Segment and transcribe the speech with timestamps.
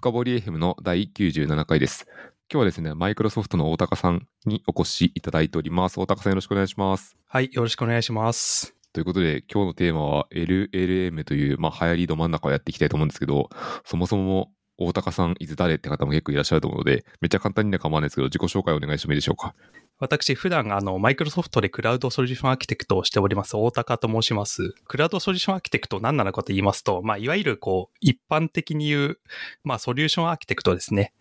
[0.00, 2.06] 深掘り FM の第97回です。
[2.50, 6.00] 今日はですね、マイクロソフトの大高さんにお越しいただいております。
[6.00, 7.18] 大高さんよろしくお願いします。
[7.28, 8.74] はい、よろしくお願いします。
[8.94, 13.50] ということで、今日のテーマは LLM という、まあ、流行りど真ん中をやっていきたいと思うんですけど、
[13.84, 14.50] そもそも
[14.80, 19.54] 大高さん、いつ誰って方も結構いらっしゃると思うので、めっちゃ簡単には構わないですけど、自己紹介お願いしてもいいでしょうか？
[19.98, 24.72] 私、普段、あの、マイクロソフトでクラウドソリューションアーキテクトをしております、大高と申します。
[24.86, 29.20] クラウドソリューションアーキテクト何なのかと言いますと、まあ、いわゆる、こう、一般的に言う、
[29.64, 31.12] まあ、ソリューションアーキテクトですね。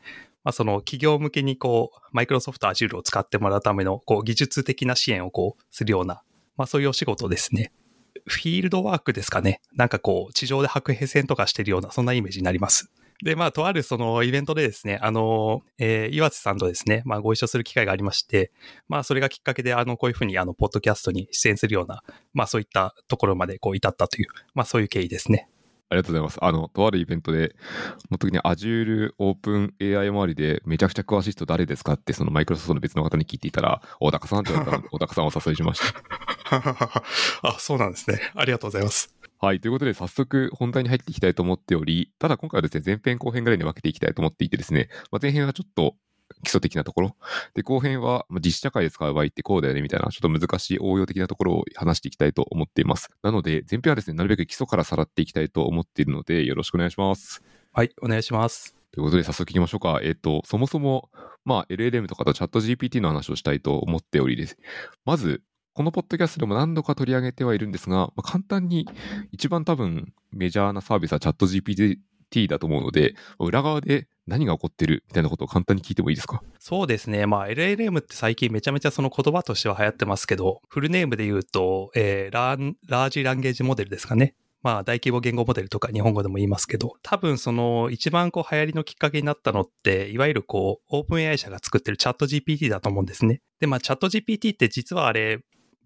[0.45, 6.21] まあ、その企業向けにこう、マイクロソフト Azure を使ってもらうための、こう、技術的な支援をこう、するような、
[6.55, 7.73] まあ、そういうお仕事ですね。
[8.25, 9.59] フィールドワークですかね。
[9.73, 12.89] なんかこう、地上で白兵戦とかしてるような、そんなイメージになります。
[13.23, 18.51] で、まあ、とあるそのイベントでですね、あの、えー岩瀬さんとですね、まあ、ご一緒する機会がありまして、
[18.87, 22.01] まあ、それがきっかけで、あの、こういうふうに、あの、ポッドキャストに出演するような、
[22.33, 25.49] まあ、そういったところまで、こう、至ったという、まあ、そういう経緯ですね。
[25.89, 26.37] ありがとうございます。
[26.41, 27.55] あの、とあるイベントで、
[27.97, 37.03] その時に Azure Open AI 周りでめちゃくちゃ詳しい人誰ですかって、そのマイクロソフトの別の方に聞いていたら、大高さんって言われたので、 大高さんをお誘いしました。
[37.41, 38.31] あ、そうなんですね。
[38.35, 39.18] ありがとうございます。
[39.41, 39.61] はい。
[39.61, 45.95] ということで、早速本題に入っていきたいと思っており、ただ今回はですね、前編後編ぐらいに分けていきたいと思っていてですね、まあ、前編はちょっと
[46.43, 47.15] 基礎的なところ。
[47.53, 53.09] で、後編はまあ実社会で使う場合ってこうだよねみたいな、ちょっと難しい応用的なところを話していきたいと思っています。
[53.23, 57.41] なので、前編はですね、なるべく基礎からさらっていきたいと思っているので、よろしくお願いします。
[57.71, 58.75] はい、お願いします。
[58.91, 60.01] ということで、早速行きましょうか。
[60.03, 61.09] えっ、と、そもそも、
[61.45, 64.57] まあ、LLM とかとチャット GPT の話をしたいと思っておりです。
[65.05, 65.41] まず、
[65.73, 68.87] このポッドキャストでも何度か取り上げてはいるんですが、まあ、簡単に
[69.31, 76.43] 一番多分メジャーなサービスはチャット GPT だと思うので、裏側で何が起こってるみたいなことを簡単に聞いてもいいですか？
[76.59, 77.25] そうですね。
[77.27, 84.35] まあ、LLM って最近めちゃめちゃその言葉としては流行ってますけど、フルネームで言うと、えーランラージランゲージモデルですかね。
[84.61, 93.39] まあ、大規模言語モデルとか日本語でも言いますけど、多分その一番こう流行りのきっかけになったのって、いわゆるこう、オープン AI 社が作ってるチャット GPT だと思うんですね。
[93.61, 95.39] で、まあ、チャット GPT って実はあれ、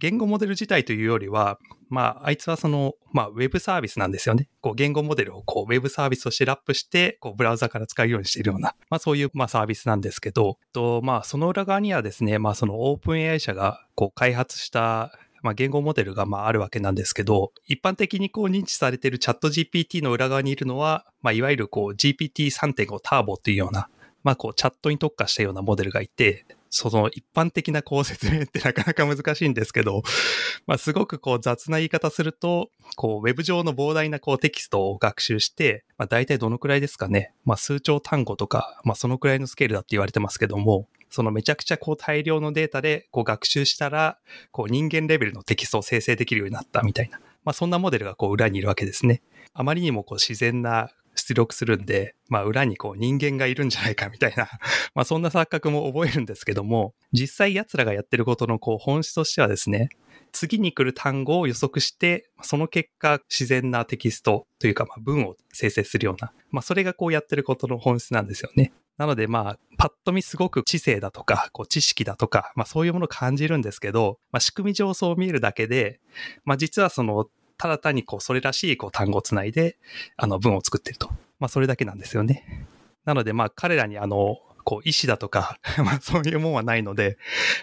[0.03, 4.49] 言語モデル自体というよりは、まあ、あいつはその、まあ、ウェブサービスなんですよね。
[4.59, 23.87] こう、言語モデルをこう、ウェブサービスとしてラップして、こう、ブラウザから使えるようにしているような、まあ、そういう、まあ、サービスなんですけど、と、まあ、その裏側にはですね、まあ、そのオープン AI 社が、こう、開発した、まあ、言語モデルがまああるわけなんですけど、一般的にこう認知されているチャット GPT の裏側にいるのは、まあ、いわゆるこう GPT3.5 ターボというような、
[24.25, 26.45] まあ、こうチャットに特化したようなモデルがいて、
[26.75, 30.01] その一般的なこう説明ってなかなか難しいんですけど、
[30.65, 44.17] まあ、すごくこう雑な言い方すると、こうウェブ上の膨大なこうテキストを学習して、まあ、大体どのくらいですかね、まあ、数兆単語とか、まあ、そのくらいのスケールだって言われてますけども、そのめちゃくちゃこう大量のデータでこう学習したら、
[44.51, 49.21] こう人間レベルのテキストを生成できるようになったみたいな、まあ、そんなモデルがこう裏にいるわけですね。
[49.53, 50.89] あまりにもこう自然な
[51.23, 54.49] 出力するんで、まあ裏にこう人間がいるんじゃないかみたいな、
[54.93, 59.89] まあそんな錯覚も覚えるんですけども、実際奴らがやってることのこう本質としてはですね、
[60.33, 68.73] 次に来る単語を予測して、その結果自然なテキストというかまあ文を生成するような、まあそれがこうやってることの本質なんですよね。
[68.97, 75.99] なのでまあ、パッと見すごく知性だとか、こう知識だとか、まあそういうものを感じるんですけど、まあ仕組み上そう見えるだけで、
[76.45, 79.77] まあ実はその、ただ単にこうそれらしいこう単語をつないで、
[80.17, 81.09] あの文を作ってると。
[81.39, 82.67] まあそれだけなんですよね。
[83.05, 87.17] なのでまあ彼らにあの、こう意思だとか、 まあそういうもんはないので、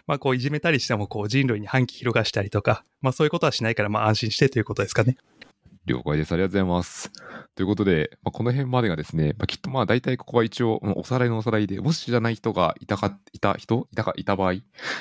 [0.06, 5.16] まあこういじめたりしてもこう人類に反旗広がしたりとか、まあそういうことはしないからまあ安心してということですかね。
[5.90, 6.32] 了解です。
[6.32, 7.12] ありがとうございます。
[7.54, 14.54] ということで、まあ、この辺までがですね、まあ、きっとまあ大体ここは一応おさらいのおさらいで、もし知らない人がいたか、いた人いたか、いた場合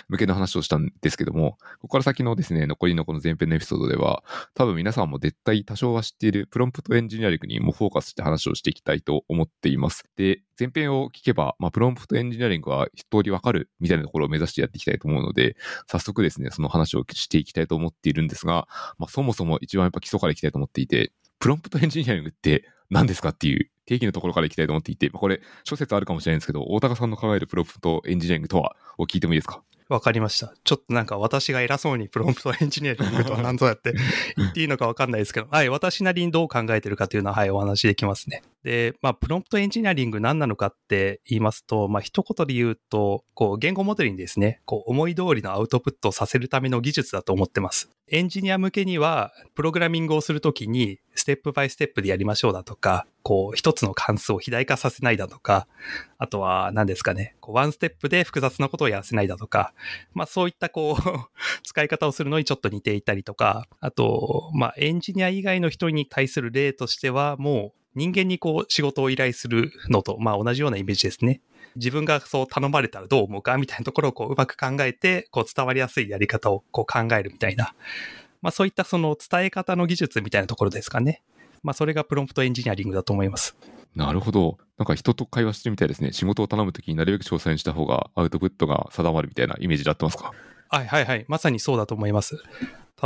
[0.10, 4.24] 向けの話をしたんですけども、ここから先のですね、残りのこの前編のエピソードでは、
[4.56, 10.04] 多分皆さんも絶対多少は知っているプロンプトエンジニアリングにもフォーカスして話をしていきたいと思っています。
[10.16, 15.56] で、前編を聞けば、まあ、プロンプトエンジニアリングは一通りわかるみたいなところを目指してやっていきたいと思うので、
[15.88, 18.68] 早速ですね、その話をしていきたいと思っているんですが、
[18.98, 29.64] まあ、そもそも一番やっぱ基礎からいきたいと思っていて、プロンプトエンジニアリングって何ですかっていう定義のところからいきたいと思っていて、まあ、これ諸説あるかもしれないんですけど、大高さんの考えるプロンプトエンジニアリングとはを聞いてもいいですか？
[29.90, 30.54] わかりました。
[30.64, 33.94] ちょっとなんか私が偉そうにプロンプトエンジニアリングとは何ぞやって
[34.38, 38.44] 言っていいのかわかんないですけど、はい、私なりにどう考えてるかというのは、はい、お話できますね。
[38.64, 47.90] で、まあ、プロンプトエンジニアリング何なのかって言いますと、まあ、一言で言うと、こう、言語モデルにですね、こう、思い通りのアウトプットをさせるための技術だと思ってます。
[48.10, 55.68] エンジニア向けには、プログラミングをするときに、ステップバイステップでやりましょうだとか、こう、一つの関数を肥大化させないだとか、
[56.18, 59.72] あとは、何ですかね、こうワンステップで複雑なことをやらせないだとか、
[60.16, 61.04] まあそういったこう、
[61.64, 71.42] 使い方をするのにちょっと似ていたりとか、あと、まあエンジニア以外の人に対する例としては、もう人間にこう仕事を依頼するのと、まあ同じようなイメージですね。
[71.76, 77.76] 自分がそう頼まれたらどう思うかみたいなところをこううまく考えて、こう伝わりやすいやり方をこう考えるみたいな。
[78.42, 81.22] まあそういったその伝え方の技術みたいなところですかね。
[81.64, 83.56] まあそれがプロンプトエンジニアリングだと思います。
[83.96, 84.58] なるほど。
[84.78, 86.14] なんか人と会話してみたいですね。
[86.14, 90.32] 仕事を頼むときになるべく詳細にした方がアウトプットが定まるみたいなイメージで合ってますか？
[90.70, 91.26] はいはいはい。
[91.28, 92.38] まさにそうだと思います。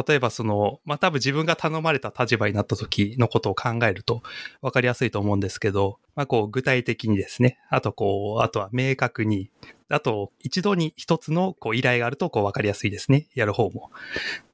[0.07, 4.23] 例えばその、まあ、多分自分が頼まれた立場になった時のことを考えると
[4.61, 9.51] 分かりやすいと思うんですけど、まあ、こう具体的にですね、あとこう、あとは明確に、
[9.89, 13.91] あと一度に一つのこう依頼があるとこう分かりやすいですね、やる方も。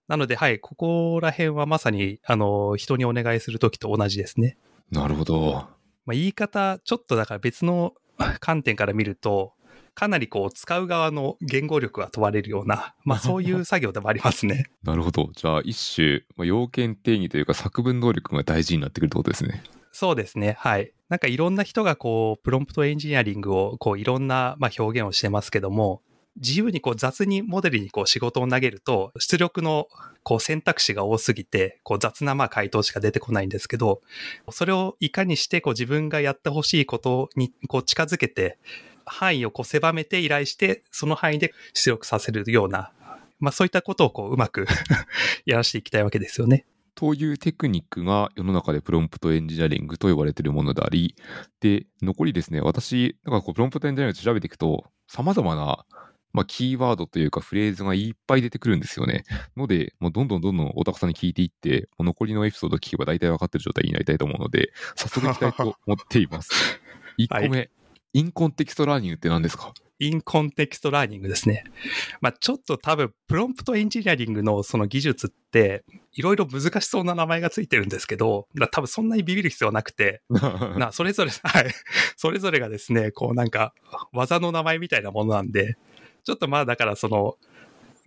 [0.10, 4.58] なので、はい、ここら辺はまさに、あの、人にお願いするときと同じですね。
[4.92, 5.68] なるほど。
[6.06, 7.94] まあ、言い方、ちょっとだから別の
[8.40, 9.54] 観点から見ると、
[9.94, 14.66] かなりこう使う側の言語力が問われるような、まあそういう作業でもありますね。
[14.82, 15.30] なるほど。
[15.36, 19.62] じゃあ一種、まあ、要件定義というか作文能力が大事になってくるってことですね。
[19.92, 20.56] そうですね。
[20.58, 20.92] はい。
[21.10, 26.02] なんかいろんな人がこう、プロンプトエンジニアリングをこういろんなまあ表現をしてますけども、
[26.40, 29.88] 自由にこう雑にモデルにこう仕事を投げると、出力の
[30.24, 34.02] こう選択肢が多すぎて、こう雑なまあ回答しか出てこないんですけど、
[34.52, 38.58] それをいかにしてこう自分がやってほしいことにこう近づけて、
[39.06, 42.92] 範囲をこう狭めて依頼して、その範囲で出力させるような、
[43.40, 44.66] まあそういったことをこううまく
[45.46, 46.66] やらせていきたいわけですよね。
[46.96, 51.16] というテクニックが世の中でプロンプトエンジニアリングと呼ばれているものであり、
[51.62, 55.86] で、残りですね、私、なんかこうプロンプトエンジニアリング調べていくと、様々な
[56.34, 59.24] まあ、キーワードというかフレーズがいっぱい出てくるんですよね。
[59.58, 66.52] ので、もうどんどんどんどん大高さんに聞いていって、もう残りのエピソード聞けば大体分かってる状態になりたいと思うので、早速いきたいと思っています。
[67.18, 67.70] 1個目、はい、
[68.14, 69.74] in-context learning って何ですか？
[70.02, 71.66] in-context learning ですね。
[72.22, 75.84] まあちょっと多分、プロンプトエンジニアリングのその技術って、
[76.14, 80.22] いろいろ難しそうな名前がついてるんですけど、多分そんなにビビる必要はなくて、
[80.78, 81.72] なそれぞれ、はい。
[82.16, 83.74] それぞれがですね、こうなんか、
[84.14, 85.78] 技の名前みたいなものなんで、
[86.30, 87.38] ちょっとまあだからその、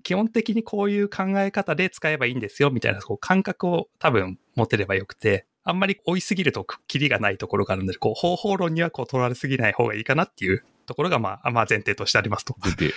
[0.04, 12.54] 基本的にこういう考え方で使えばいいんですよみたいなこう感覚を多分持てればよくて、あんまり追いすぎるとキリがないところがあるので、こう方法論にはこう取られすぎない方がいいかなっていうところがまあ、まあ前提としてありますと。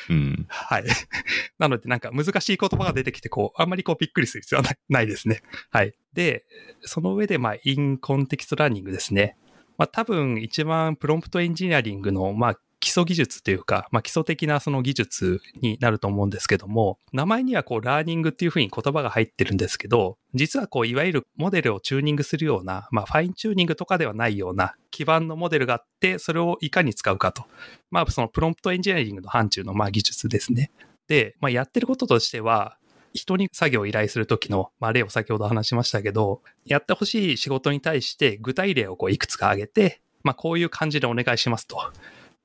[0.10, 0.46] うん。
[0.48, 0.84] はい。
[1.58, 5.42] なのでなんか難しい言葉が出てきて、こう、あんまりこうびっくりする必要はないですね。
[5.72, 5.94] はい。
[6.14, 6.46] で、
[6.82, 9.38] その上でまあ、 in-context learning ですね。
[9.78, 27.46] まあ多分一番プロンプトエンジニアリングのまあ基礎技術というか、まあ、基礎的なその技術になると思うんですけども、名前にはこう、ラーニングっていうふうに言葉が入ってるんですけど、実はこう、いわゆるモデルをチューニングするような、まあ、ファインチューニングとかではないような基盤のモデルがあって、それをいかに使うかと。
[27.92, 30.72] まあ、そのプロンプトエンジニアリングの範疇のまあ技術ですね。
[31.08, 32.78] で、まあ、やってることとしては、
[33.16, 41.78] 人に作業を依頼するときの、まあ、例を先ほど話しましたけど、やってほしい仕事に対して具体例をこういくつか挙げて、まあ、こういう感じでお願いしますと。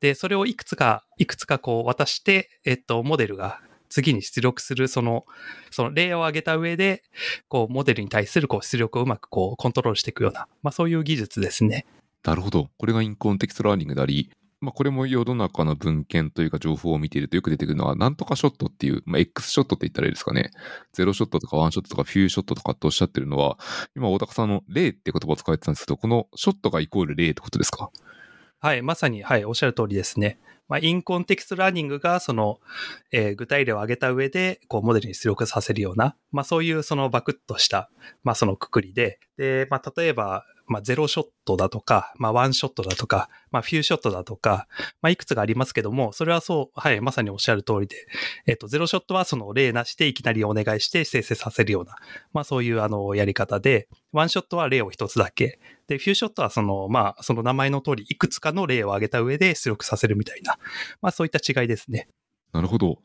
[0.01, 5.27] で、それをいくつか、いくつかこう渡して、えっと、モデルが次に出力する、その、
[5.71, 7.03] その例を挙げた上で、
[7.49, 11.87] こう、モデルに対するこう出力をうまくこう、コントロールしていくような、まあそういう技術ですね。
[12.25, 12.71] なるほど。
[12.79, 14.31] これが in-context learning であり、
[14.61, 20.51] まあ、これも世の中の文献というか情報を見ているとよく出てくるのは、なんとか shot っていう、まあ、X ショットって言ったらいいですかね。
[20.93, 23.59] zero-shot とか one-shot とか few-shot とかっておっしゃってるのは、
[23.97, 27.91] 今大高さんの例って言葉を使われてたんですけど、このショットがイコール例ってことですか？
[28.63, 30.39] はい、まさに、はい、おっしゃる通りですね。
[30.69, 32.61] まあ、 in-context learning が、その、
[33.11, 37.91] えー、具体例を挙げた上で、こう、モデルに出力させるような、まあ、そういう、その、バクッとした、
[38.23, 44.69] まあ、そのくくりで、で、まあ、例えば、まあ、ゼロショットだとか、まあ、ワンショットだとか、まあ、フューショットだとか、
[45.03, 47.97] まあ、いくつかありますけども、それはそう、はい、まさにおっしゃる通りで、
[48.47, 51.97] えっと、ゼロショットはその例なしでいきなりお願いして生成させるような、
[52.33, 55.59] まあ、そういうあの、やり方で、ワンショットは例を一つだけ、
[55.89, 60.57] で、フューショットはその、まあ、その名前の通り、いくつかの例を挙げた上で出力させるみたいな、
[61.03, 62.07] まあ、そういった違いですね。
[62.53, 62.99] なるほど。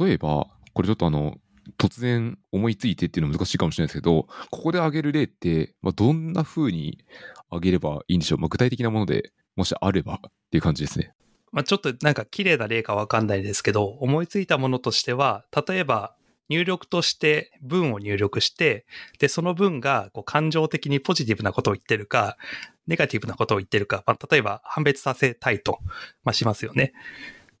[0.00, 1.36] 例えば、これちょっとあの、
[1.78, 7.04] 突然思いついてっていうのは難しいかもしれないですけど、ここで挙げる例って、まあ、どんな風に
[7.48, 10.18] 挙げればいいんでしょう、まあ、具体的なものでもしあればっ
[10.50, 11.12] ていう感じですね。
[11.52, 16.14] まあ、ちょっとなんか綺麗な例かわかんないですけど、思いついたものとしては、例えば
[16.48, 18.86] 入力として文を入力して、
[19.18, 22.36] で、その文がこう感情的にポジティブなことを言ってるか、
[22.86, 25.80] ネガティブなことを言ってるか、まあ、例えば判別させたいと、
[26.24, 26.92] まあ、しますよね。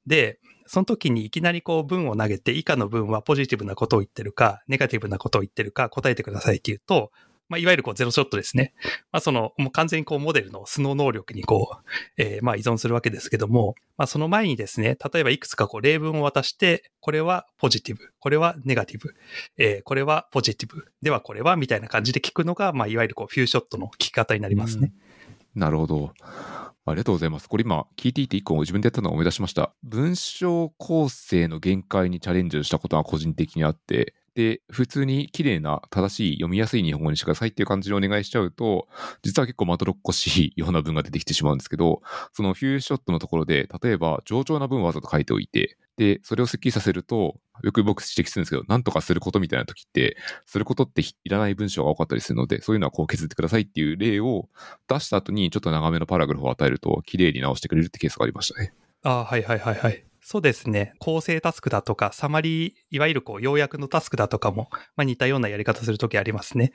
[0.06, 7.12] で、その時にいきなりこう文を投げて、以下の文はポジティブなことを言ってるか、ネガティブなことを言ってるか答えてくださいって言うと、
[7.48, 8.74] まあ、いわゆるこうゼロショットですね。
[9.12, 19.14] まあ、その、もう完全にこうモデルの素の能力にこう、えー、まあ依存するわけですけども、まあ、その前にですね、例えばいくつかこう例文を渡して、これはポジティブ、これはネガティブ、
[19.58, 24.92] えー、これはポジティブ、ではこれはみたいな感じで聞くのが、まあ、いわゆるこうフューショットの聞き方になりますね。
[25.54, 26.12] なるほど。
[26.86, 27.48] ありがとうございます。
[27.48, 29.72] これ今聞いていて一個自分でやったのを思い出しました。
[29.82, 38.86] 文章構成の限界にチャレンジをしたことは個人的にあって、で、普通に綺麗な正しい読みやすい日本語にしてくださいっていう感じでお願いしちゃうと、
[39.22, 42.02] 実は結構まどろっこしいような文が出てきてしまうんですけど、
[42.34, 54.48] そのフューショットのところで、例えば上長な文をわざと書いておいて、で、それをスッキリさせると、よく僕指摘するんですけど、なんとかすることみたいな時って、することっていらない文章が多かったりするので、そういうのはこう削ってくださいっていう例を
[54.88, 58.74] 出した後にちょっと長めのパラグラフを与えると、綺麗に直してくれるってケースがありましたね。
[59.02, 60.04] ああ、はいはいはいはい。
[60.28, 60.92] そうですね。
[60.98, 64.66] 構成タスクだとか、サマリー、いわゆるこう、要約のタスクだとかも、
[64.96, 66.72] まあ、似たようなやり方するときありますね。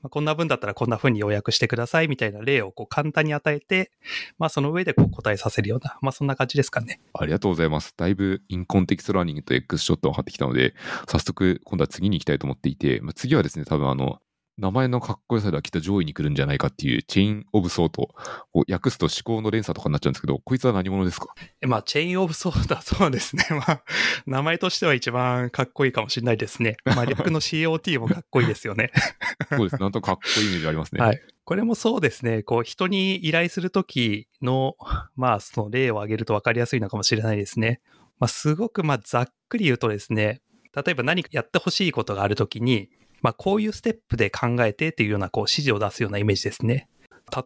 [0.00, 3.90] まあ、こんな文だったらこんな風に要約してくださいみたいな例をこう簡単に与えて、
[4.38, 6.98] まあ、その上でこう答えさせるような、まあ、そんな感じですかね。
[7.12, 7.92] ありがとうございます。
[7.94, 10.74] だいぶインコンテキストラーニングと X ショットを貼ってきたので、
[11.06, 14.18] 早速今度は次に行きたいと思っていて、まあ、次はですね、多分あの、
[14.56, 18.10] 名前のかっこよさではきっと上位に来るんじゃないかっていう chain of thought
[18.52, 21.26] を訳すと思考の連鎖とかになっちゃうんですけど、こいつは何者ですか？
[21.60, 23.44] えまあ、 chain of thought、そうですね。
[23.50, 23.84] まあ、
[24.26, 26.76] 名前としては一番かっこいいかもしれないですね。
[26.84, 28.92] まあ、略の COT もかっこいいですよね。
[29.50, 29.82] そうです。
[29.82, 31.00] なんとかっこいいイメージありますね。
[31.00, 31.20] はい。
[31.44, 32.42] これもそうですね。
[32.44, 34.76] こう、人に依頼するときの、
[35.16, 37.80] まあ、その例を挙げると分かりやすいのかもしれないですね。
[38.20, 40.40] まあ、すごく、まあ、ざっくり言うとですね、
[40.74, 42.88] 例えば何かやってほしいことがあるときに、
[43.24, 46.88] まあ、こういうステップで考えてっていうような、こう、指示を出すようなイメージですね。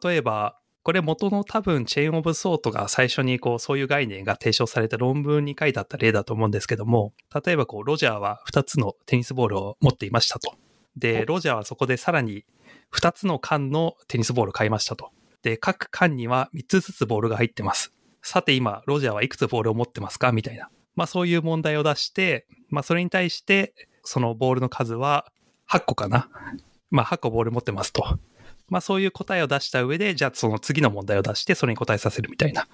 [0.03, 7.13] 例えば、これ元の多分、チェーンオブソートが最初にこう、そういう概念が提唱された論文に書いてあった例だと思うんですけども、
[7.45, 10.53] 例えばこう、ロジャーは2つのテニスボールを持っていましたと。
[10.97, 12.45] で、ロジャーはそこでさらに
[12.93, 15.13] 2つの缶のテニスボールを買いましたと。
[15.43, 17.93] で、各缶には3つずつボールが入ってます。
[18.21, 20.33] さて今、ロジャーはいくつボールを持ってますか？
[20.33, 20.71] みたいな。
[20.97, 25.31] まあそういう問題を出して、まあそれに対して、そのボールの数は
[25.71, 26.29] 8個かな。
[26.91, 28.19] まあ8個ボール持ってますと。
[28.69, 32.67] まあそういう答えを出した上で、じゃあその次の問題を出して、それに答えさせるみたいな。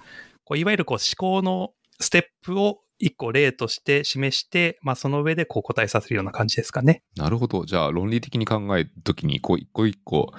[0.43, 7.03] こういわゆるこう思考のステップを一個例として示して、まあその上でこう答えさせるような感じですかね。
[7.17, 7.65] なるほど。
[7.65, 10.31] じゃあ論理的に考えるときに、こう一個一個、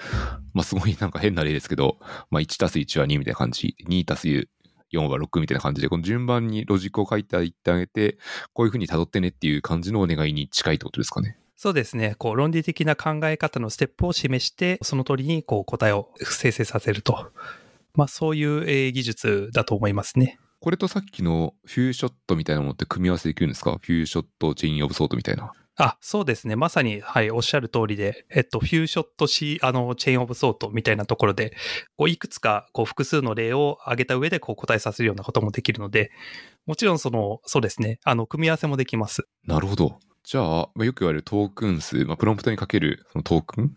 [0.54, 1.98] まあすごいなんか変な例ですけど、
[2.30, 4.48] まあ1たす1は2みたいな感じ、2たす4
[5.08, 8.18] は6みたいな感じで、この順番にロジックを書いていってあげて、
[8.52, 11.38] こういうふうに辿ってねっていう感じのお願いに近いってことですかね。
[11.56, 12.14] そうですね。
[12.18, 17.32] こう論理的な考え方のステップを示して、その通りにこう答えを生成させると。
[17.94, 20.38] まあそういうえー技術だと思いますね。
[20.60, 23.78] これとさっきのフューショットみたいなものって組み合わせできるんですか？
[23.80, 25.52] フューショット、チェインオブソートみたいな。
[25.78, 26.56] あ、そうですね。
[26.56, 31.54] まさに、はい、おっしゃる通りで、えっと、フューショットし、あの、チェーンオブソートみたいなところで、
[31.98, 36.12] こう、いくつか、こう、複数の例を挙げた上で、こう、答えさせるようなこともできるので、
[36.64, 38.00] もちろん、その、そうですね。
[38.04, 39.28] あの、組み合わせもできます。
[39.44, 39.98] なるほど。
[40.26, 43.76] じゃあ、まあ、よく言われるトークン数、まあ、プロンプトにかけるそのトークン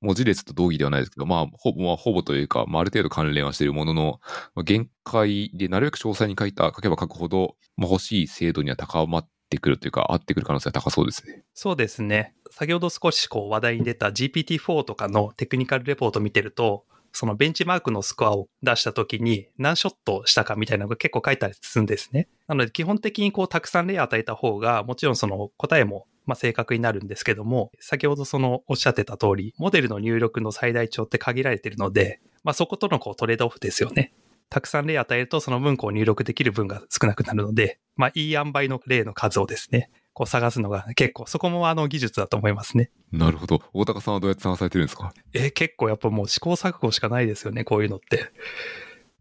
[0.00, 4.20] 文字列と同義ではないですけど、まあ、ほぼ、まあ、ほぼというか、まあ、ある程度関連はしているものの、
[4.54, 11.42] まあ、限界で、なるべく詳細に書いた、書けば書くほど、まあ、欲しい精度には高まってくるというか、合ってくる可能性は高そうですね。
[11.54, 12.36] そうですね。
[12.52, 22.28] 先ほど少しこう話題に出た GPT-4 とかのテクニカルレポート見てると、そのベンチマークのスコアを出した時に何ショットしたかみたいなのが結構書いてありするんですね。
[22.46, 34.12] なので基本的にこうたくさん例を与えた方がもちろんその答えもまあ正確になるんですけども、先ほどそのおっしゃってた通り、モデルの入力の最大値って限られているので、まあそことのこうトレードオフですよね。
[34.48, 42.90] たくさん例与えるとその文庫を入力できる分が少なくなるので、まあいい塩梅の例の数をですね、こう探すのが結構、そこもあの技術だと思いますね。
[43.12, 43.62] なるほど。
[43.72, 45.14] 大高さんはどうやって探されてるんですか？
[45.32, 48.30] え、結構やっぱもう試行錯誤しかないですよね、こういうのって。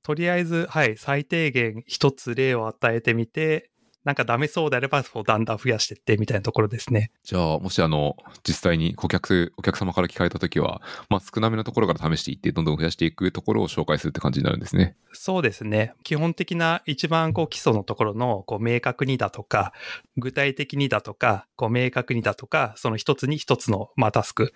[0.04, 3.70] とりあえず、はい、最低限一つ例を与えてみて、
[4.06, 7.12] なんかダメそうであれば、だんだん増やしていってみたいなところですね。
[7.24, 8.16] じゃあ、もしあの、
[8.48, 14.96] 実際に顧客、お客様から聞かれたときは、まあ少なめのところから試していって、どんどん増やしていくところを紹介するって感じになるんですね。
[15.12, 15.94] そうですね。
[16.04, 19.74] 基本的な一番こう基礎のところのこう明確にだとか、
[20.18, 24.54] 具体的にだとか、こう明確にだとか、その一つに一つのまあタスク。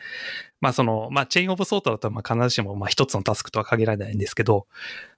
[0.62, 4.68] まあその、まあチェーンオブソートだとまあ必ずしもまあ一つのタスクとは限らないんですけど、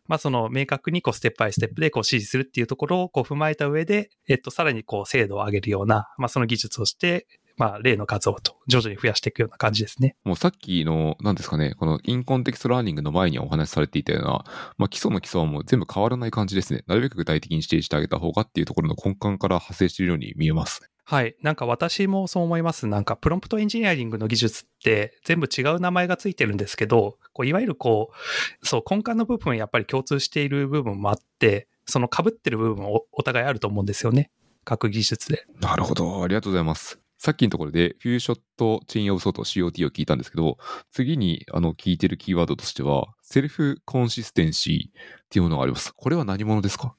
[0.07, 10.15] まあその明確にこうステップバイステップでこう指示するっていうところをこう踏まえた上で、えっとさらにこう精度を上げるような、まあその技術をして、まあ例の数をと徐々に増やしていくような感じですね。
[10.23, 14.43] もうさっきの、何ですかね、この in-context learning の前にお話しされていたような、
[14.77, 16.83] まあ基礎の基礎はもう全部変わらない感じですね。
[16.87, 20.89] なるべく具体的に指定してあげた方がっていうところの根幹から派生しているように見えます。
[21.07, 21.35] はい。
[21.43, 22.87] なんか私もそう思います。
[22.87, 34.31] なんかプロンプトエンジニアリングの技術って全部違う名前がついてるんですけど、こういわゆるこう、そう根幹の部分やっぱり共通している部分もあって、その被ってる部分もおお互いあると思うんですよね。
[34.63, 35.45] 各技術で。
[35.61, 36.23] なるほど。
[36.23, 36.99] ありがとうございます。
[37.19, 40.57] さっきのところで、フューショットチェーンオブソート COT を聞いたんですけど、
[40.91, 45.93] 次にあの聞いてるキーワードとしては、 self-consistency っていうものがあります。
[45.95, 46.95] これは何者ですか？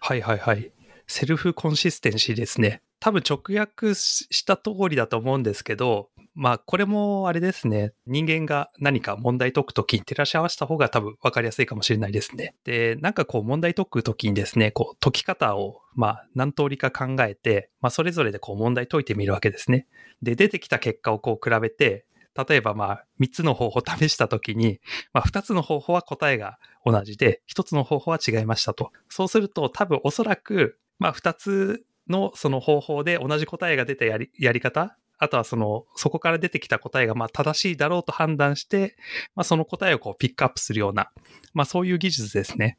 [0.00, 0.70] はいはいはい。
[1.06, 2.82] self-consistency ですね。
[3.00, 7.92] 多分直訳した通りだと思うんですけど、まあこれもあれですね。
[8.06, 12.54] 人間が何か問題解くときに照らし合わせた方が多分分かりやすいかもしれないですね。
[12.64, 19.86] で、なんかこう問題解くときにですね、こう解き方をまあ何通りか考えて、まあそれぞれでこう問題解いてみるわけですね。
[20.22, 22.04] で、出てきた結果をこう比べて、
[22.48, 24.80] 例えばまあ3つの方法を試したときに、
[25.12, 28.92] まあ2つの方法は答えが同じで、1つの方法は違いましたと。
[29.08, 38.96] そうすると多分おそらく、まあ2つのその方法で同じ答えが出たやりやり方、あとはその、そこから出てきた答えがまあ正しいだろうと判断して、
[39.34, 41.10] まあその答えをこうピックアップするような、
[41.54, 42.78] まあそういう技術ですね。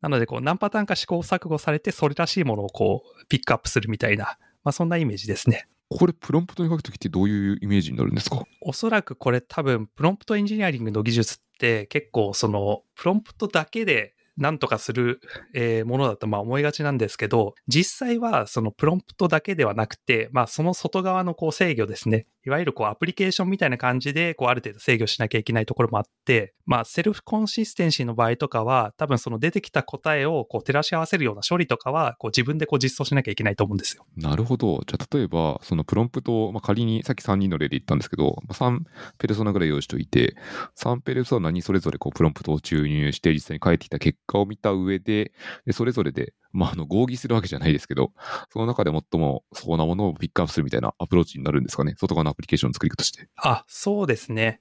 [0.00, 5.66] なのでこう何パターンか試行錯誤されてそれらしいものをこうピックアップするみたいな、まあそんなイメージですね。
[5.88, 8.44] これ、プロンプトに書くときってどういうイメージになるんですか？
[8.60, 15.20] おそらくこれ多分プロンプトエンジニアリングの技術って結構そのプロンプトだけでなんとかする、
[15.54, 22.26] えーものだとまあ思いがちなんですけど、実際はそのプロンプトだけではなくて、まあその外側のこう制御ですね。
[22.46, 34.06] いわゆるこうアプリケーションみたいな感じでこうある程度制御しなきゃいけないところもあって、まあ self-consistency の場合とかは多分その出てきた答えをこう照らし合わせるような処理とかはこう自分でこう実装しなきゃいけないと思うんですよ。
[34.16, 34.82] なるほど。
[34.86, 38.80] じゃあ、例えば、そのプロンプトを、まあ、仮にさっき3人の例で言ったんですけど、3
[39.18, 40.36] ペルソナぐらい用意しておいて、
[40.76, 45.32] 3ペルソナにそれぞれこうプロンプトを注入して、実際に返ってきた結果を見た上で、
[45.66, 48.12] でそれぞれで、まあ、あの合議するわけじゃないですけど、
[48.50, 51.94] その中で最もそうなものをピックアップするみたいなアプローチになるんですかね？
[51.98, 53.28] 外側のアプリケーションの作り方として。
[53.36, 54.60] あ、そうですね。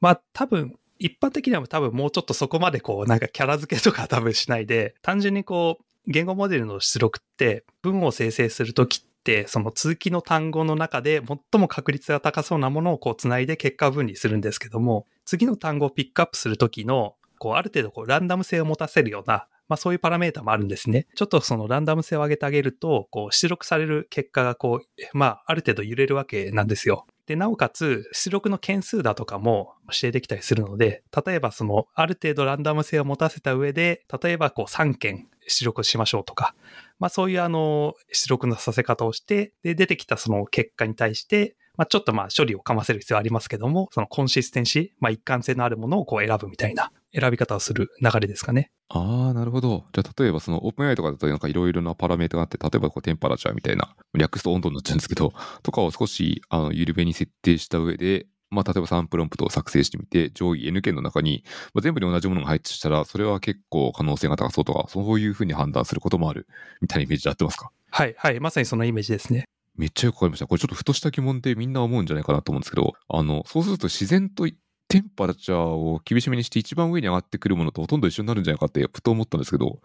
[0.00, 21.06] まあ多分、一般的には多分もうちょっとそこまでこうなんかキャラ付けとか多分しないで、単純にこう言語モデルの出力って文を生成するときってその続きの単語の中で最も確率が高そうなものをこうつないで結果分離するんですけども、次の単語をピックアップするときのこうある程度こうランダム性を持たせるようなまあそういうパラメータもあるんですね。
[21.14, 27.06] ちょっとそのランダム性を上げてあげると、こう出力される結果がこう、まあある程度揺れるわけなんですよ。
[27.26, 36.54] で、なおかつ出力の件数だとかも指定できたりするので、例えばそのある程度ランダム性を持たせた上で、例えばこう3件出力しましょうとか、
[36.98, 48.70] まあそういうあの出力のさせ方をして、で、出てきたその結果に対して、まあちょっとまあ処理をかませる必要はありますけども、そのコンシステンシー、まあ一貫性のあるものをこう選ぶみたいな選び方をする流れですかね。
[48.88, 49.84] ああ、なるほど。
[49.92, 66.46] じゃあ、例えばそのオープン AI とかだとなんかいろいろなパラメータがあって、例えばこうテンパラチャーみたいな、 略すと温度になっちゃうんですけど、とかを少しあの緩めに設定した上で、まあ、例えば3プロンプトを作成してみて、上位 N 件の中に、まあ、全部に同じものが入ってたら、それは結構可能性が高そうとか、そういうふうに判断することもある、
[66.82, 67.70] みたいなイメージで合ってますか？
[67.90, 69.44] はい、はい、まさにそのイメージですね。
[69.74, 70.46] めっちゃよくわかりました。
[70.46, 74.46] これちょっとふとした疑問でみんな思うんじゃないかなと思うんですけど、あの、そうすると自然と
[74.92, 79.80] temperature を厳しめにして一番上に上がってくるものとほとんど一緒になるんじゃないかってふと思ったんですけど、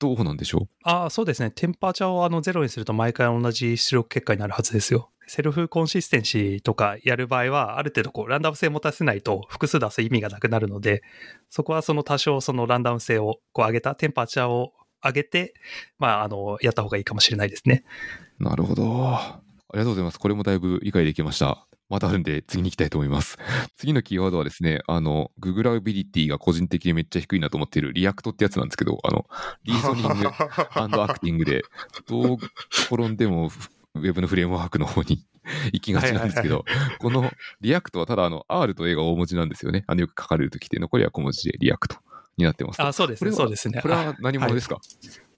[0.00, 1.52] どうなんでしょああ、そうですね。
[1.52, 5.10] テンパーチャーをあのゼロにすると毎回同じ出力結果になるはずですよ。
[5.28, 11.04] self-consistency とかやる場合は、ある程度こうランダム性を持たせないと複数出す意味がなくなるので、
[11.48, 14.72] そこはその多少そのランダム性をこう上げた、テンパーチャーを
[15.04, 15.54] 上げて、
[16.00, 17.84] まあ、あの、やった方がいいかもしれないですね。
[18.40, 19.14] うなるほど。
[19.14, 19.40] あ
[19.74, 20.18] りがとうございます。
[20.18, 21.66] これもだいぶ理解できました。
[21.90, 23.36] まだあるんで次に行きたいと思います。
[23.76, 29.26] 次のキーワードはですね、あの、ググラビリティが個人的にめっちゃ低いなと思っている ReAct ってやつなんですけど、あの、
[29.64, 30.28] reasoning
[31.02, 31.64] acting で、
[32.06, 32.38] どう
[32.86, 33.50] 転んでも
[33.94, 35.24] ウェブのフレームワークの方に
[35.72, 36.64] 行きがちなんですけど、
[36.98, 39.84] この ReAct はただあの R と A が大文字なんですよね。
[39.86, 41.96] あのよく書かれるときって残りは小文字で ReAct
[42.36, 42.86] になってますと。
[42.86, 43.80] あそうですね、そうですね。
[43.80, 44.78] これは何者ですか、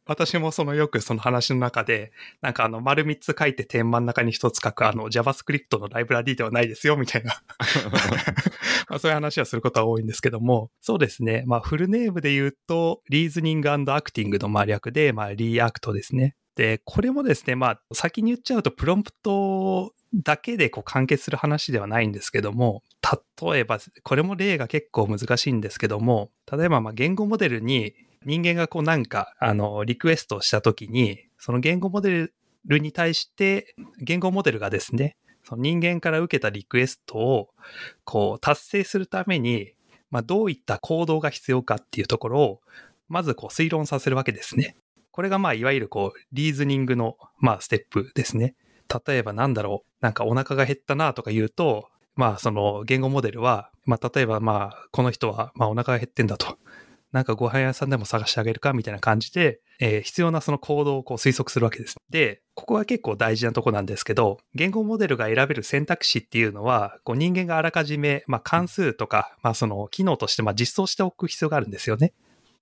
[0.04, 7.34] 私もそのよくその話の中で、なんかあの丸3つ書いて点真ん中に1つ書くあの JavaScript のライブラリではないですよみたいな
[8.88, 11.44] まあそういう話はすることは多いんですけども、そうですね。
[11.46, 16.34] まあフルネームで言うと、 reasoning acting のまあ略で、まあ ReAct ですね。
[16.56, 22.82] で、これもですね、まあ先に言っちゃうとプロンプトだけでこう完結する話ではないんですけども、
[23.40, 32.32] 例えば、これも例が結構難しいんですけども、例えばまあ言語モデルに人間がこうなんか、あの、リクエストしたときに、その言語モデ
[32.66, 37.50] ルに対して、言語モデルがですね、その人間から受けたリクエストを、
[38.04, 39.72] こう、達成するために、
[40.10, 42.60] まあ、どういった行動が必要かっていうところを、
[43.08, 44.76] まずこう、推論させるわけですね。
[45.10, 48.54] これがまあ、いわゆるこう、リーズニングの、まあ、ステップですね。
[49.06, 56.58] 例えばなんだろう、なんかお腹が減ったなとか言うと、まあ、その言語モデルは、まあ、例えばまあ、この人は、まあ、お腹が減ってんだと。
[57.12, 61.96] なんかご飯屋さんでも探してあげるかみたいな感じで、えー必要なその行動をこう推測するわけです。
[62.10, 72.12] で、ここが結構大事なとこなんですけど、言語モデルが選べる選択肢っていうのは、こう人間があらかじめ、まあ、関数とか、まあ、その機能としてまあ実装しておく必要があるんですよね。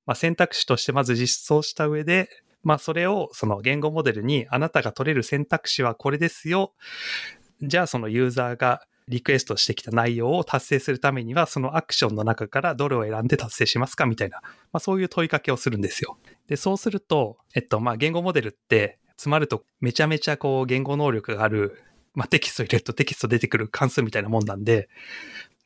[0.07, 2.29] まあ、選択肢としてまず実装した上で、
[2.63, 6.73] まあ、それをその言語モデルにあなたが取れる選択肢はこれですよ。
[7.63, 16.17] じゃあそのユーザーがリクエストしてきた内容を達成するためには、そのアクションの中からどれを選んで達成しますかみたいな、まあ、そういう問いかけをするんですよ。
[16.47, 21.83] で、そうすると、えっと、まあ、言語モデルって、詰まるとめちゃめちゃこう言語能力がある、
[22.15, 24.89] まあ、テキスト入れるとテキスト出てくる関数みたいなもんなんで、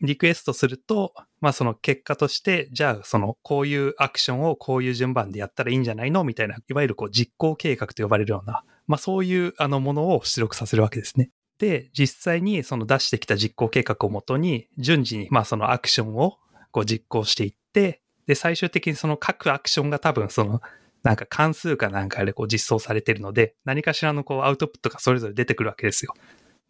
[0.01, 6.25] リクエストすると、まあその結果として、じゃあそのこういうアクションをこういう順番でやったらいいんじゃないの？
[6.25, 11.31] みたいな、いわゆるこう実行計画と呼ばれるような、まあそういうあのものを出力させるわけですね。
[11.59, 16.39] で、実際にその出してきた実行計画をもとに、順次にまあそのアクションを
[16.71, 20.61] こう実行していって、で、最終的にその各アクションが多分その
[21.03, 26.15] なんか関数かなんかでこう実装されているので、何かしらのこうアウトプットがそれぞれ出てくるわけですよ。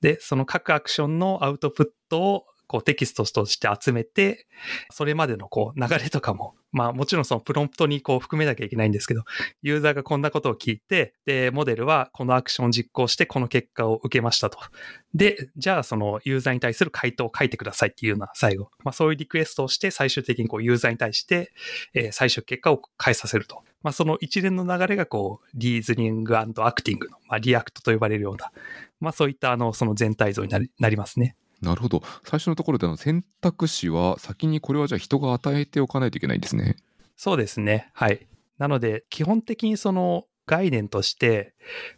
[0.01, 4.47] で、その各アクションのアウトプットをこうテキストとして集めて、
[4.91, 9.23] それまでのこう流れとかも、まあもちろんそのプロンプトにこう含めなきゃいけないんですけど、
[9.63, 14.59] ユーザーがこんなことを聞いて、で、モデルはこのアクションを実行してこの結果を受けましたと。
[15.15, 21.53] で、じゃあそのユーザーに対する回答を書いてくださいっていうような最後、まあそういうリクエストをして最終的にこうユーザーに対して、
[21.95, 23.63] え最終結果を返させると。
[23.85, 28.51] まあその一連の流れがこう、 reasoning acting の、まあ ReAct と呼ばれるような、
[28.99, 31.37] まあそういったあの、その全体像になりなりますね。
[31.65, 32.03] なるほど。
[32.25, 36.77] 最初のところであの選択肢は先にこれはじゃあ人が与えておかないといけないんですね。
[37.17, 37.91] そうですね。
[37.95, 38.27] はい。
[38.59, 41.55] なので、基本的にその概念として、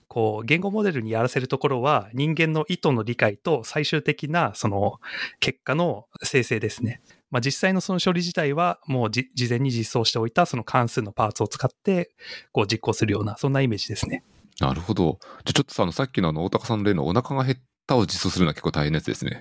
[0.09, 5.00] こう、言語モデルにやらせるところは、人間の意図の理解と最終的なその
[5.40, 7.02] 結果の生成ですね。
[7.31, 12.12] まあ、実際のその処理自体は、もうじ事前に実装しておいたその関数のパーツを使って、
[12.52, 14.22] こう実行するような、そんなイメージですね。
[14.61, 15.18] なるほど。
[15.20, 17.62] じゃあちょっとさ、あのさっきのあの大高さんの例のお腹が減った
[17.94, 19.40] を実装するのは結構大変なやつですね。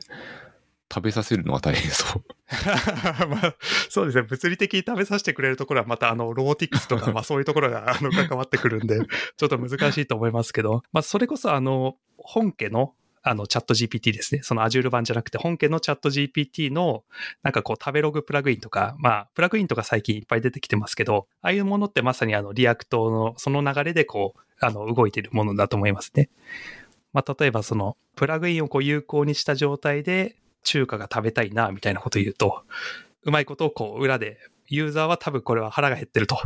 [0.94, 2.24] 食べさせるのは大変そう。
[3.28, 3.56] まあ、
[3.90, 4.22] そうですね。
[4.22, 9.00] 物理的に食べさせてくれるところはまたあの、ロボティクスとか、まあそういうところがあの関わってくるんで、
[9.38, 12.94] ちょっと難しいと思いますけど、まあそれこそあの、本家の
[13.28, 14.42] あの、チャット GPT ですね。
[14.44, 17.04] その Azure 版じゃなくて、本家のチャット GPT の、
[17.42, 26.30] なんかこう、食べログプラグインとか、まあ、プラグインとか最近いっぱい出てきてますけど、ああいうものってまさにあの、 ReAct の、その流れでこう、あの、動いてるものだと思いますね。
[27.16, 32.64] まあ、例えばその、プラグインをこう有効にした状態で、中華が食べたいな、みたいなことを言うと、
[33.24, 36.38] うまいことをこう、裏で、ユーザーは多分これは腹が減ってると。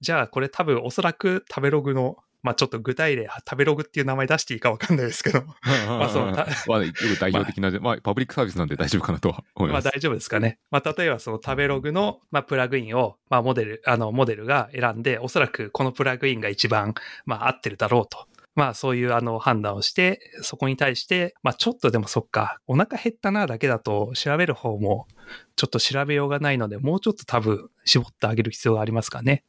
[0.00, 5.42] じゃあ、これ多分おそらく食べログの、まあちょっと具体例、食べログっていう名前出していいかわかんないですけど、
[5.86, 9.84] まあそのたまあ、よく代表的な、まあ、パブリックサービスなんで大丈夫かなとは思います。
[9.84, 10.58] まあ大丈夫ですかね。
[10.70, 16.94] まあ例えばその食べログの、まあ、プラグインを、まあモデル、あの、モデルが選んで、おそらくこのプラグインが一番、
[17.26, 18.26] まあ合ってるだろうと。
[18.58, 25.06] まあそういうあの判断をして、そこに対して、まあちょっとでもそっか、お腹減ったなだけだと調べる方も
[25.54, 29.44] ちょっと調べようがないので、もうちょっと多分絞ってあげる必要がありますかね。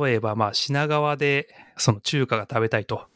[0.00, 3.06] 例えばまあ品川でその中華が食べたいと。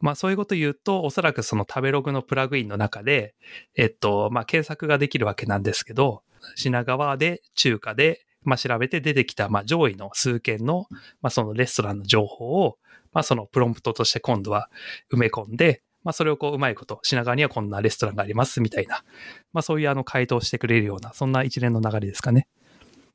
[0.00, 3.36] まあそういうこと言うと、おそらくその食べログのプラグインの中で、
[3.76, 6.24] えっと、まあ検索ができるわけなんですけど、
[6.56, 10.86] 品川で中華で、まあ調べて出てきた、まあ上位の数件の、
[11.22, 12.78] まあそのレストランの情報を、
[13.12, 14.70] まあそのプロンプトとして今度は
[15.12, 19.04] 埋め込んで、まあそれをこううまいこと、品川にはこんなレストランがありますみたいな、
[19.52, 22.48] まあそういうあの回答をしてくれるような、そんな一連の流れですかね。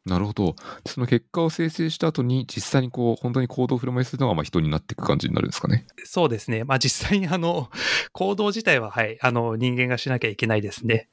[0.05, 0.55] なるほど。
[0.85, 5.87] その結果を生成した後に、実際にこう、本当に行動を振る舞いするのが、まあ、人になっていく感じになるんですかね。
[6.03, 6.63] そうですね。
[6.63, 7.71] まあ実際にあの、
[8.13, 11.09] 行動自体ははい、あの人間がしなきゃいけないですね。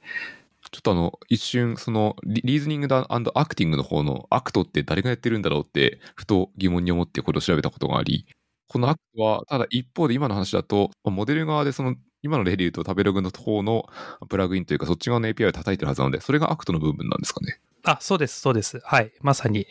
[0.70, 8.26] ちょっとあの、一瞬、そのリ、 reasoning acting の方の act って誰がやってるんだろうって、ふと疑問に思ってこれを調べたことがあり、
[8.72, 13.85] この act は、ただ一方で今の話だと、モデル側でその、今の例で言うと食べログの方の
[14.30, 17.61] プラグインというか、そっち側の API を叩いてるはずなので、それが act の部分なんですかね。
[17.85, 18.80] あ、そうです、そうです。
[18.82, 19.12] はい。
[19.20, 19.66] まさに、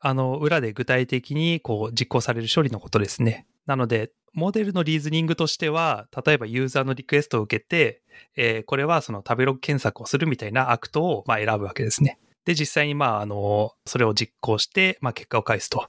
[0.00, 3.46] あの、裏で具体的にこう実行される処理のことですね。
[3.66, 8.00] なので、モデルの reasoning としては、例えばユーザーのリクエストを受けて、
[8.36, 12.18] えーこれはその食べログ検索をするみたいな act をまあ選ぶわけですね。
[12.46, 15.88] で、実際にまあ、あの、それを実行して、まあ、結果を返すと。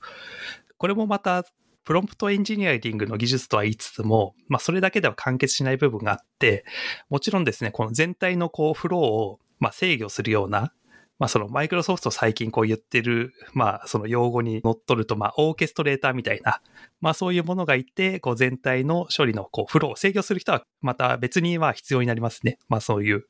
[0.78, 1.46] これもまた、
[1.88, 6.66] プロンプトエンジニアリングの技術とは言いつつも、まあ、それだけでは完結しない部分があって、
[7.10, 10.74] もちろんですね、この全体のこう、フローを、まあ、制御するような、
[11.18, 16.62] まあそのマイクロソフト最近こう言ってる、まあその用語に乗っ取ると、まあ orchestrator みたいな、
[17.02, 22.60] まあそういうものがいて、こう全体の処理のこうフローを制御する人はまた別には必要になりますね。
[22.70, 23.26] まあそういう、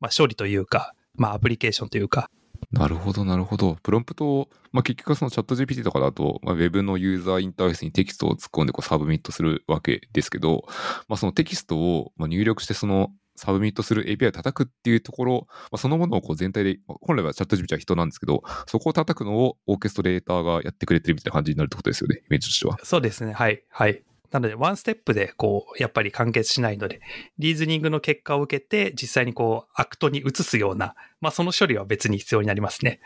[0.00, 2.30] まあ処理というか、まあアプリケーションというか。
[2.78, 3.76] なるほど、なるほど。
[3.82, 10.64] プロンプトを、まあ、結局はそのチャット GPT とかだと、まあ、Web のユーザーインターフェースにテキストを突っ込んでこうサブミットするわけですけど、
[11.08, 22.78] まあ、そのテキストをま入力してそのサブミットする API を叩くっていうところ、まあ、そのものをこう全体で、本来はチャット GPT は人なんですけど、そこを叩くのを orchestrator がやってくれてるみたいな感じになるってことですよね、イメージとしては。
[22.82, 23.32] そうですね。
[23.32, 23.62] はい。
[23.68, 24.02] はい。
[24.36, 27.00] なので、ワンステップで、こう、やっぱり完結しないので、
[27.38, 33.00] reasoning の結果を受けて、実際にこう、 act に移すような、まあ、その処理は別に必要になりますね。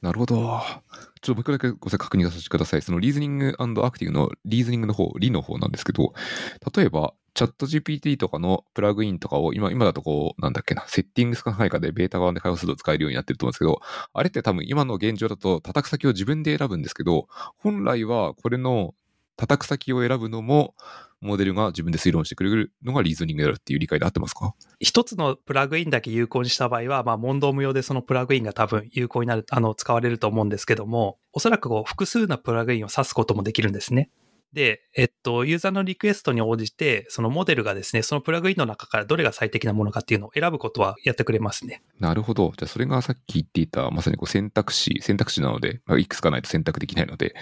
[0.00, 0.36] なるほど。
[0.36, 2.82] ちょっと僕だけご確認させてください。
[2.82, 6.12] その reasoning acting の reasoning の方、リの方なんですけど、
[6.76, 13.80] 例えば、チャット GPT とかのプラグインとかを今、今だとこう、なんだっけな、セッティングスかないかでベータ側で開放すると使えるようになってると思うんですけど、
[14.12, 17.26] あれって多分今の現状だと叩く先を自分で選ぶんですけど、
[17.58, 18.94] 本来はこれの
[19.36, 20.74] 叩く先を選ぶのも、
[21.20, 24.54] モデルが自分で推論してくれるのがリーズニングであるっていう理解で合ってますか？
[24.80, 34.10] 一つのプラグインだけ有効にした場合は、まあ、問答無用でそのプラグインが多分有効になる、あの、使われると思うんですけども、おそらくこう、複数のプラグインを指すこともできるんですね。
[34.52, 41.82] で、えっと、ユーザーのリクエストに応じて、そのモデルがですね、そのプラグインの中からどれが最適なものかっていうのを選ぶことはやってくれますね。
[41.98, 42.52] なるほど。
[42.56, 47.34] じゃあ、それがさっき言っていた、まさにこう選択肢、選択肢なので、まあ、いくつかないと選択できないので、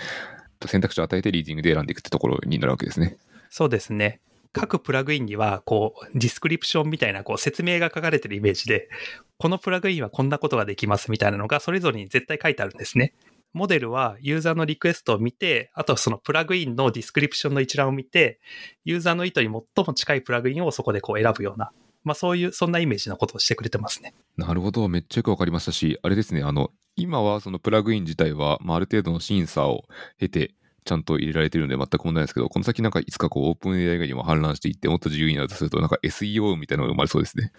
[0.69, 3.17] 選択肢を与えて reasoning で選んでいくってところになるわけですね。
[3.51, 4.21] そうですね。
[4.53, 8.89] 各プラグインには、こう、 description みたいな、こう、説明が書かれてるイメージで、
[9.37, 13.15] このプラグインはこんなことができますみたいなのが、それぞれに絶対書いてあるんですね。
[13.53, 18.41] モデルはユーザーのリクエストを見て、あとはそのプラグインの description の一覧を見て、
[18.85, 21.71] ユーザーの意図に最も近いプラグインをそこでこう選ぶような、
[22.05, 24.15] まあそういう、そんなイメージのことをしてくれてますね。
[24.37, 24.87] なるほど。
[24.89, 29.85] めっちゃよくわかりましたし、あれですね、あの、今はそのプラグイン自体は、まあ、ある程度の審査を
[30.19, 30.55] 経て、
[30.85, 37.53] ちゃんと入れられてるんで全く問題ないですけど、この先なんかいつかこうオープン AI 以外にも氾濫していってもっと自由になるとすると、なんか SEO みたいなのが生まれそうですね。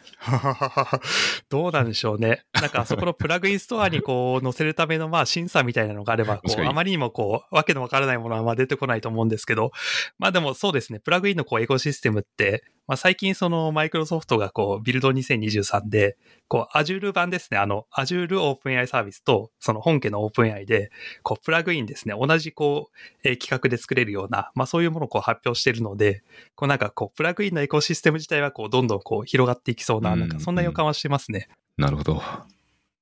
[1.50, 2.44] どうなんでしょうね。
[2.54, 9.72] なんかあそこのプラグインストアにこう載せるためのまあ審査みたいなのがあれば、あまりにもこうわけのわからないものはまあ出てこないと思うんですけど、
[10.20, 20.92] まあでもそうですね、プラグインのこうエコシステムって、まあ、最近そのマイクロソフトがこうビルド2023で、こう Azure 版ですね、あの Azure OpenAI サービスとその本家の OpenAI で、
[21.24, 26.24] こうプラグインですね、同じこう、えー、企画で作れるような、まあそういうものをこう発表しているので、
[26.56, 31.50] こうなんかこうプラグインのエコシステム自体はこうどんどんこう広がっていきそうな、なんかそんな予感はしてますね。
[31.78, 32.22] なるほど。
[32.22, 32.48] ありがとう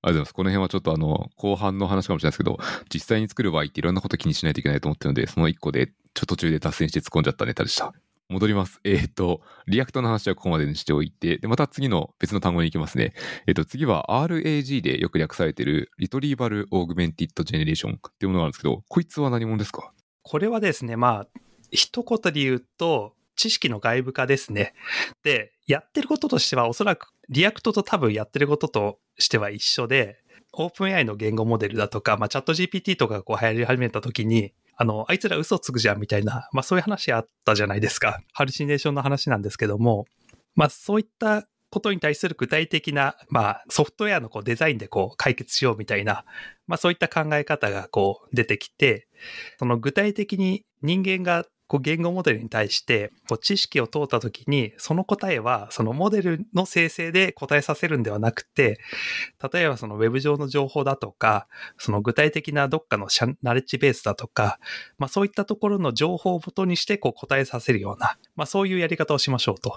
[0.01, 0.33] ございます。
[0.33, 2.57] この辺はちょっとあの、後半の話かもしれないですけど、
[2.93, 7.93] 実際に作る場合っていろんなこと気にしないといけないと思ってるので、その一個で、ちょっと途中で脱線して突っ込んじゃったネタでした。
[8.29, 8.79] 戻ります。
[8.83, 13.13] えっ、ー、と、 ReAct の話はここまでにしておいて、で、また次の別の単語に行きますね。
[13.47, 19.93] えっ、ー、と、次は RAG でよく略されている Retrieval Augmented Generation っていうものがあるんですけど、こいつは何者ですか？
[20.23, 21.39] これはですね、まあ、
[21.71, 24.73] 一言で言うと、知識の外部化ですね。
[25.23, 30.19] で、やってることとしては、おそらく ReAct と多分やってることとしては一緒で、
[30.53, 38.21] オープン AI の言語モデルだとか、まあ、チャット GPT とかがこう流行り始めた時に、あの、あいつら嘘つくじゃんみたいな、まあそういう話あったじゃないですか。
[38.33, 40.05] ハルシネーションの話なんですけども、
[40.55, 46.23] まあそういったことに対する具体的な、まあソフトウェアのこうデザインでこう解決しようみたいな、
[46.67, 49.07] まあそういった考え方がこう出てきて、
[49.57, 58.77] その具体的に人間がこう言語モデルに対してこう知識を問うたときに、その答えはそのモデルの生成で答えさせるんではなくて、
[59.51, 61.47] 例えばそのウェブ上の情報だとか、
[61.79, 63.07] その具体的などっかの
[63.41, 64.59] ナレッジベースだとか、
[64.99, 69.75] まあそういったところの情報を元にしてこう答えさせるような、まあそういうやり方をしましょうと。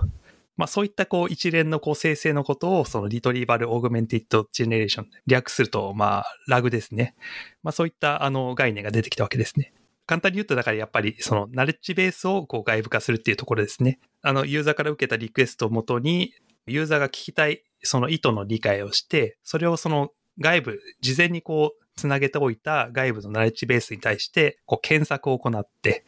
[0.57, 7.15] まあそういったこう一連のこう生成のことをその Retrieval Augmented Generation 略するとまあ RAG ですね。
[7.63, 9.73] まあそういったあの概念が出てきたわけですね。
[10.07, 13.99] 簡単に言うと、だからやっぱりそのナレッジベースをこう外部化するっていうところですね。
[14.23, 16.33] あの、ユーザーから受けたリクエストをもとに、
[16.67, 26.05] ユーザーが聞きたいその意図の理解をして、それをその外部、事前にこう、つなげておいた外部のナレッジベースに対して、こう、検索を行って、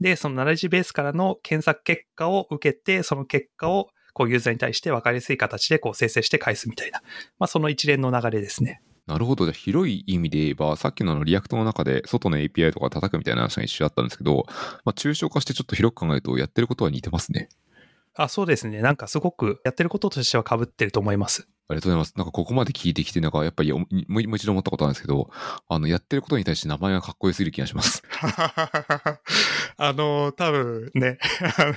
[0.00, 7.00] で、そのナレッジベースからの検索結果を受けて、その結果を、こう、ユーザーに対して分かりやすい形で、こう、生成して返すみたいな。
[7.38, 8.82] まあ、その一連の流れですね。
[9.06, 9.46] なるほど。
[9.46, 14.44] じゃ広い意味で言えば、さっきのの ReAct の中で外の API とか叩くみたいな話が一緒だったんですけど、
[14.84, 17.48] まあ、抽象化してちょっと広く考えると、やってることは似てますね。
[18.14, 18.82] あ、そうですね。
[18.82, 21.48] なんかすごくやってることとしては被ってると思います。
[21.70, 22.14] ありがとうございます。
[22.16, 25.30] なんかここまで聞いてきて、なんかやっぱりもう一度思ったことなんですけど、
[25.68, 28.02] あの、やってることに対して名前がかっこよすぎる気がします。
[29.76, 31.18] あの、多分ね、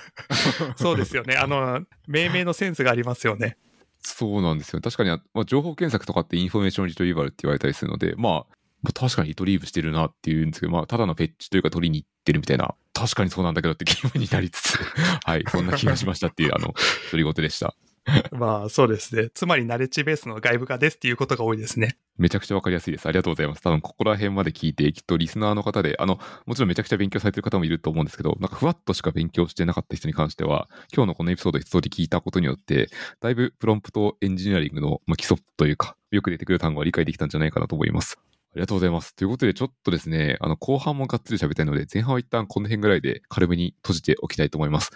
[0.77, 1.35] そうですよね。
[1.35, 3.57] あの、命名のセンスがありますよね。
[3.99, 4.81] そうなんですよ。
[4.81, 14.79] 確かに、まあ、情報検索とかって Information Retrieval って言われたりするので、まあ、まあ、確かに retrieve してるなっていうんですけど、まあ、ただの fetch というか取りに行ってるみたいな、確かにそうなんだけどって気分になりつつ、
[15.23, 16.73] はい、そんな気がしましたっていう、あの、
[17.11, 17.75] 独り言でした。
[18.31, 19.29] まあそうですね。
[19.33, 21.97] つまりナレッジベースの外部化ですっていうことが多いですね。
[22.17, 23.07] めちゃくちゃわかりやすいです。
[23.07, 23.61] ありがとうございます。
[23.61, 32.89] 多分ここら辺まで聞いて、きっとリスナーの方で、あの、もちろんめちゃくちゃ勉強されてる方もいると思うんですけど、なんかふわっとしか勉強してなかった人に関しては、今日のこのエピソード一通り聞いたことによって、
[33.21, 38.19] だいぶプロンプトエンジニアリングのまあ基礎というか、よく出てくる単語は理解できたんじゃないかなと思います。
[38.53, 39.15] ありがとうございます。
[39.15, 44.91] ということで、ちょっとですね、あの、後半もがっつり喋りたいので、前半は一旦この辺ぐらいで軽めに閉じておきたいと思います。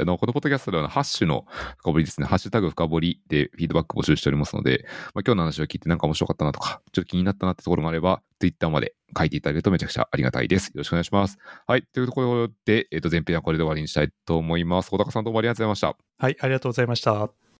[0.00, 1.46] あの、このポッドキャストでは、ハッシュの
[1.78, 4.84] 深掘りですね、ハッシュタグ深掘りでフィードバック募集しておりますので、
[5.14, 10.68] まあ、今日の話を聞いてなんか面白かったなとか、ちょっと気になったなってところがあれば、Twitter まで書いていただけるとめちゃくちゃありがたいです。
[10.68, 11.38] よろしくお願いします。
[11.66, 11.82] はい。
[11.82, 14.90] というところで、えっ、と、前編はこれで終わりにしたいと思います。
[14.90, 15.96] 小高さんどうもありがとうございました。
[16.18, 17.40] はい、ありがとうございました。